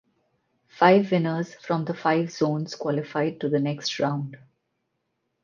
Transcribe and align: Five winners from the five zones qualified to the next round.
Five 0.69 1.11
winners 1.11 1.53
from 1.53 1.85
the 1.85 1.93
five 1.93 2.31
zones 2.31 2.73
qualified 2.73 3.39
to 3.41 3.49
the 3.49 3.59
next 3.59 3.99
round. 3.99 4.35